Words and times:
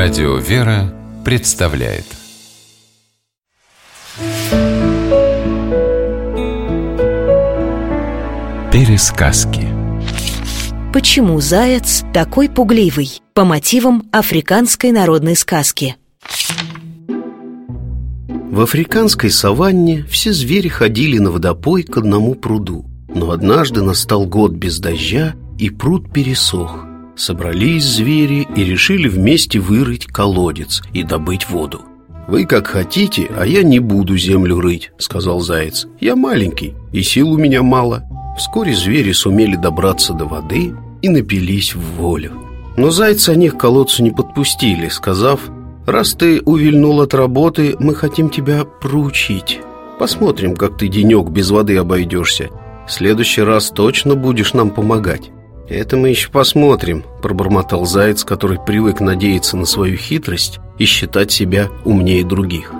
Радио 0.00 0.36
«Вера» 0.36 0.94
представляет. 1.24 2.04
Пересказки. 8.72 9.66
Почему 10.92 11.40
заяц 11.40 12.04
такой 12.14 12.48
пугливый? 12.48 13.20
По 13.34 13.44
мотивам 13.44 14.04
африканской 14.12 14.92
народной 14.92 15.34
сказки. 15.34 15.96
В 17.08 18.60
африканской 18.60 19.30
саванне 19.30 20.04
все 20.08 20.32
звери 20.32 20.68
ходили 20.68 21.18
на 21.18 21.32
водопой 21.32 21.82
к 21.82 21.96
одному 21.96 22.36
пруду. 22.36 22.86
Но 23.12 23.32
однажды 23.32 23.82
настал 23.82 24.26
год 24.26 24.52
без 24.52 24.78
дождя, 24.78 25.34
и 25.58 25.70
пруд 25.70 26.12
пересох 26.12 26.87
Собрались 27.18 27.84
звери 27.84 28.46
и 28.54 28.62
решили 28.64 29.08
вместе 29.08 29.58
вырыть 29.58 30.06
колодец 30.06 30.82
и 30.92 31.02
добыть 31.02 31.50
воду. 31.50 31.80
«Вы 32.28 32.46
как 32.46 32.68
хотите, 32.68 33.28
а 33.36 33.44
я 33.44 33.64
не 33.64 33.80
буду 33.80 34.16
землю 34.16 34.60
рыть»,— 34.60 34.92
сказал 34.98 35.40
заяц. 35.40 35.88
«Я 35.98 36.14
маленький, 36.14 36.74
и 36.92 37.02
сил 37.02 37.32
у 37.32 37.36
меня 37.36 37.64
мало». 37.64 38.04
Вскоре 38.38 38.72
звери 38.72 39.10
сумели 39.10 39.56
добраться 39.56 40.12
до 40.12 40.26
воды 40.26 40.72
и 41.02 41.08
напились 41.08 41.74
в 41.74 41.80
волю. 41.96 42.34
Но 42.76 42.90
зайца 42.90 43.32
они 43.32 43.48
к 43.48 43.58
колодцу 43.58 44.04
не 44.04 44.12
подпустили, 44.12 44.88
сказав 44.88 45.40
«Раз 45.86 46.14
ты 46.14 46.40
увильнул 46.42 47.00
от 47.00 47.14
работы, 47.14 47.74
мы 47.80 47.96
хотим 47.96 48.30
тебя 48.30 48.64
проучить. 48.64 49.58
Посмотрим, 49.98 50.54
как 50.54 50.78
ты 50.78 50.86
денек 50.86 51.30
без 51.30 51.50
воды 51.50 51.76
обойдешься. 51.78 52.50
В 52.86 52.92
следующий 52.92 53.42
раз 53.42 53.70
точно 53.70 54.14
будешь 54.14 54.54
нам 54.54 54.70
помогать 54.70 55.32
«Это 55.68 55.96
мы 55.98 56.08
еще 56.08 56.30
посмотрим»,– 56.30 57.04
пробормотал 57.22 57.84
заяц, 57.84 58.24
который 58.24 58.58
привык 58.58 59.00
надеяться 59.00 59.56
на 59.56 59.66
свою 59.66 59.96
хитрость 59.96 60.60
и 60.78 60.86
считать 60.86 61.30
себя 61.30 61.68
умнее 61.84 62.24
других. 62.24 62.72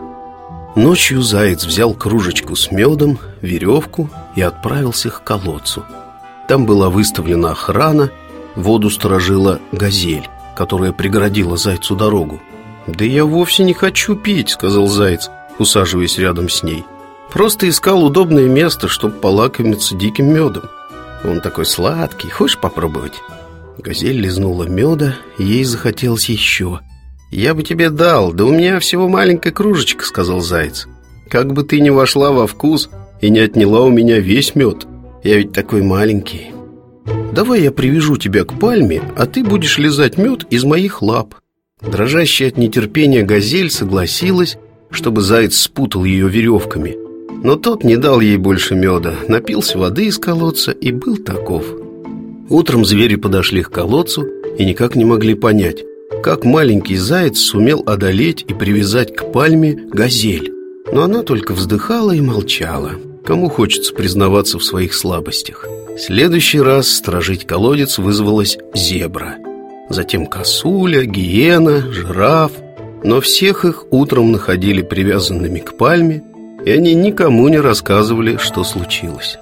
Ночью 0.74 1.20
заяц 1.22 1.64
взял 1.66 1.92
кружечку 1.92 2.56
с 2.56 2.70
медом, 2.70 3.18
веревку 3.42 4.08
и 4.36 4.40
отправился 4.40 5.10
к 5.10 5.22
колодцу. 5.22 5.84
Там 6.48 6.64
была 6.64 6.88
выставлена 6.88 7.50
охрана, 7.50 8.10
воду 8.54 8.88
сторожила 8.88 9.60
газель, 9.72 10.26
которая 10.56 10.92
преградила 10.92 11.58
зайцу 11.58 11.94
дорогу. 11.94 12.40
«Да 12.86 13.04
я 13.04 13.26
вовсе 13.26 13.64
не 13.64 13.74
хочу 13.74 14.16
пить»,— 14.16 14.48
сказал 14.50 14.86
заяц, 14.86 15.30
усаживаясь 15.58 16.16
рядом 16.16 16.48
с 16.48 16.62
ней. 16.62 16.84
«Просто 17.30 17.68
искал 17.68 18.02
удобное 18.02 18.48
место, 18.48 18.88
чтобы 18.88 19.16
полакомиться 19.16 19.94
диким 19.94 20.32
медом». 20.32 20.70
Он 21.24 21.40
такой 21.40 21.66
сладкий, 21.66 22.30
хочешь 22.30 22.58
попробовать?» 22.58 23.20
Газель 23.78 24.20
лизнула 24.20 24.64
меда, 24.64 25.16
ей 25.38 25.64
захотелось 25.64 26.28
еще. 26.28 26.80
«Я 27.30 27.54
бы 27.54 27.62
тебе 27.62 27.90
дал, 27.90 28.32
да 28.32 28.44
у 28.44 28.52
меня 28.52 28.80
всего 28.80 29.08
маленькая 29.08 29.52
кружечка»,— 29.52 30.04
сказал 30.06 30.40
заяц. 30.40 30.88
«Как 31.28 31.52
бы 31.52 31.62
ты 31.62 31.80
ни 31.80 31.90
вошла 31.90 32.32
во 32.32 32.46
вкус 32.46 32.90
и 33.20 33.30
не 33.30 33.40
отняла 33.40 33.82
у 33.82 33.90
меня 33.90 34.18
весь 34.18 34.54
мед. 34.54 34.86
Я 35.22 35.36
ведь 35.36 35.52
такой 35.52 35.82
маленький. 35.82 36.52
Давай 37.32 37.62
я 37.62 37.70
привяжу 37.70 38.16
тебя 38.16 38.44
к 38.44 38.58
пальме, 38.58 39.02
а 39.16 39.26
ты 39.26 39.44
будешь 39.44 39.78
лизать 39.78 40.18
мед 40.18 40.46
из 40.50 40.64
моих 40.64 41.02
лап». 41.02 41.34
Дрожащая 41.80 42.48
от 42.48 42.56
нетерпения 42.56 43.24
газель 43.24 43.70
согласилась, 43.70 44.58
чтобы 44.90 45.20
заяц 45.20 45.56
спутал 45.56 46.04
ее 46.04 46.28
веревками— 46.28 46.96
но 47.42 47.56
тот 47.56 47.84
не 47.84 47.96
дал 47.96 48.20
ей 48.20 48.36
больше 48.36 48.74
меда, 48.74 49.14
напился 49.28 49.78
воды 49.78 50.06
из 50.06 50.18
колодца 50.18 50.72
и 50.72 50.92
был 50.92 51.16
таков. 51.16 51.64
Утром 52.48 52.84
звери 52.84 53.16
подошли 53.16 53.62
к 53.62 53.70
колодцу 53.70 54.26
и 54.58 54.64
никак 54.64 54.96
не 54.96 55.04
могли 55.04 55.34
понять, 55.34 55.84
как 56.22 56.44
маленький 56.44 56.96
заяц 56.96 57.38
сумел 57.38 57.82
одолеть 57.86 58.44
и 58.48 58.54
привязать 58.54 59.14
к 59.14 59.30
пальме 59.30 59.74
газель. 59.74 60.52
Но 60.90 61.02
она 61.02 61.22
только 61.22 61.52
вздыхала 61.52 62.12
и 62.12 62.20
молчала. 62.20 62.92
Кому 63.24 63.50
хочется 63.50 63.92
признаваться 63.92 64.58
в 64.58 64.64
своих 64.64 64.94
слабостях? 64.94 65.66
В 65.94 65.98
следующий 65.98 66.60
раз 66.60 66.88
сторожить 66.88 67.46
колодец 67.46 67.98
вызвалась 67.98 68.56
зебра. 68.74 69.36
Затем 69.90 70.26
косуля, 70.26 71.04
гиена, 71.04 71.92
жираф. 71.92 72.52
Но 73.04 73.20
всех 73.20 73.64
их 73.64 73.84
утром 73.90 74.32
находили 74.32 74.82
привязанными 74.82 75.60
к 75.60 75.76
пальме 75.76 76.24
и 76.68 76.70
они 76.70 76.92
никому 76.92 77.48
не 77.48 77.60
рассказывали, 77.60 78.36
что 78.36 78.62
случилось. 78.62 79.38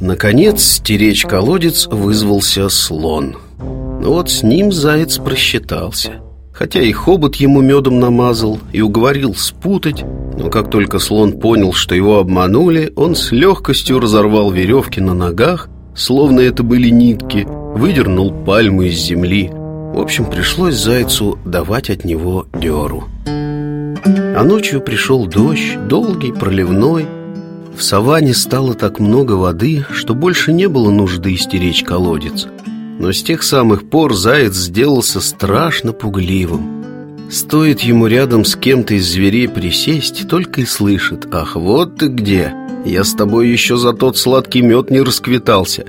Наконец, 0.00 0.62
стеречь 0.62 1.26
колодец 1.26 1.86
вызвался 1.86 2.70
слон. 2.70 3.36
Но 3.58 4.14
вот 4.14 4.30
с 4.30 4.42
ним 4.42 4.72
заяц 4.72 5.18
просчитался. 5.18 6.12
Хотя 6.50 6.80
и 6.80 6.90
хобот 6.92 7.36
ему 7.36 7.60
медом 7.60 8.00
намазал 8.00 8.58
и 8.72 8.80
уговорил 8.80 9.34
спутать, 9.34 10.02
но 10.38 10.48
как 10.48 10.70
только 10.70 10.98
слон 10.98 11.38
понял, 11.38 11.74
что 11.74 11.94
его 11.94 12.20
обманули, 12.20 12.90
он 12.96 13.14
с 13.14 13.30
легкостью 13.30 14.00
разорвал 14.00 14.50
веревки 14.50 15.02
на 15.02 15.12
ногах, 15.12 15.68
словно 15.94 16.40
это 16.40 16.62
были 16.62 16.88
нитки, 16.88 17.46
выдернул 17.46 18.32
пальму 18.32 18.84
из 18.84 18.98
земли. 18.98 19.50
В 19.52 20.00
общем, 20.00 20.24
пришлось 20.24 20.76
зайцу 20.76 21.38
давать 21.44 21.90
от 21.90 22.06
него 22.06 22.46
деру. 22.54 23.04
А 24.40 24.42
ночью 24.42 24.80
пришел 24.80 25.26
дождь, 25.26 25.76
долгий, 25.86 26.32
проливной. 26.32 27.06
В 27.76 27.82
саванне 27.82 28.32
стало 28.32 28.72
так 28.72 28.98
много 28.98 29.32
воды, 29.32 29.84
что 29.92 30.14
больше 30.14 30.54
не 30.54 30.66
было 30.66 30.90
нужды 30.90 31.36
стеречь 31.36 31.84
колодец. 31.84 32.46
Но 32.98 33.12
с 33.12 33.22
тех 33.22 33.42
самых 33.42 33.90
пор 33.90 34.14
заяц 34.14 34.54
сделался 34.54 35.20
страшно 35.20 35.92
пугливым. 35.92 37.28
Стоит 37.30 37.80
ему 37.80 38.06
рядом 38.06 38.46
с 38.46 38.56
кем-то 38.56 38.94
из 38.94 39.12
зверей 39.12 39.46
присесть, 39.46 40.26
только 40.26 40.62
и 40.62 40.64
слышит 40.64 41.28
«Ах, 41.30 41.56
вот 41.56 41.98
ты 41.98 42.06
где! 42.06 42.54
Я 42.86 43.04
с 43.04 43.12
тобой 43.12 43.50
еще 43.50 43.76
за 43.76 43.92
тот 43.92 44.16
сладкий 44.16 44.62
мед 44.62 44.90
не 44.90 45.02
расквитался!» 45.02 45.84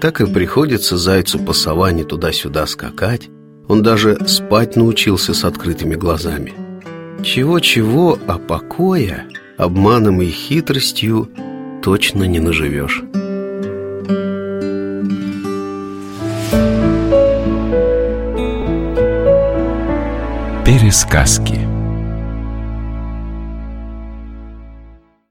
Так 0.00 0.20
и 0.20 0.26
приходится 0.26 0.96
зайцу 0.96 1.38
по 1.38 1.52
саванне 1.52 2.02
туда-сюда 2.02 2.66
скакать. 2.66 3.28
Он 3.68 3.84
даже 3.84 4.18
спать 4.26 4.74
научился 4.74 5.34
с 5.34 5.44
открытыми 5.44 5.94
глазами. 5.94 6.61
Чего-чего, 7.22 8.18
а 8.26 8.38
покоя 8.38 9.26
обманом 9.56 10.22
и 10.22 10.26
хитростью 10.26 11.28
точно 11.82 12.24
не 12.24 12.40
наживешь. 12.40 13.02
Пересказки 20.64 21.71